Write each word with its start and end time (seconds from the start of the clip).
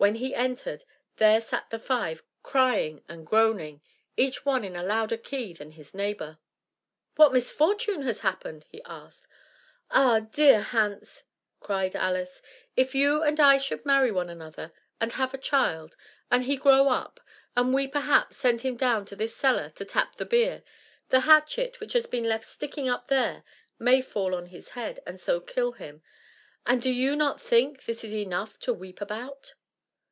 When 0.00 0.14
he 0.14 0.34
entered, 0.34 0.86
there 1.16 1.42
sat 1.42 1.68
the 1.68 1.78
five 1.78 2.22
crying 2.42 3.04
and 3.06 3.26
groaning, 3.26 3.82
each 4.16 4.46
one 4.46 4.64
in 4.64 4.74
a 4.74 4.82
louder 4.82 5.18
key 5.18 5.52
than 5.52 5.72
his 5.72 5.92
neighbour. 5.92 6.38
"What 7.16 7.34
misfortune 7.34 8.00
has 8.04 8.20
happened?" 8.20 8.64
he 8.70 8.82
asked. 8.84 9.26
"Ah, 9.90 10.20
dear 10.20 10.62
Hans!" 10.62 11.24
cried 11.60 11.94
Alice, 11.94 12.40
"if 12.78 12.94
you 12.94 13.22
and 13.22 13.38
I 13.38 13.58
should 13.58 13.84
marry 13.84 14.10
one 14.10 14.30
another, 14.30 14.72
and 14.98 15.12
have 15.12 15.34
a 15.34 15.36
child, 15.36 15.96
and 16.30 16.44
he 16.44 16.56
grow 16.56 16.88
up, 16.88 17.20
and 17.54 17.74
we, 17.74 17.86
perhaps, 17.86 18.38
send 18.38 18.62
him 18.62 18.78
down 18.78 19.04
to 19.04 19.16
this 19.16 19.36
cellar 19.36 19.68
to 19.76 19.84
tap 19.84 20.16
the 20.16 20.24
beer, 20.24 20.62
the 21.10 21.20
hatchet 21.20 21.78
which 21.78 21.92
has 21.92 22.06
been 22.06 22.24
left 22.24 22.46
sticking 22.46 22.88
up 22.88 23.08
there 23.08 23.44
may 23.78 24.00
fall 24.00 24.34
on 24.34 24.46
his 24.46 24.70
head, 24.70 25.00
and 25.06 25.20
so 25.20 25.42
kill 25.42 25.72
him: 25.72 26.02
and 26.64 26.80
do 26.80 26.88
you 26.88 27.14
not 27.14 27.38
think 27.38 27.84
this 27.84 28.02
is 28.02 28.14
enough 28.14 28.58
to 28.60 28.72
weep 28.72 29.02
about?" 29.02 29.52